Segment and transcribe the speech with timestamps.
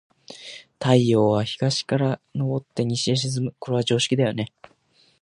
[0.79, 3.55] 太陽は、東から昇って西に沈む。
[3.59, 4.51] これは常識だよね。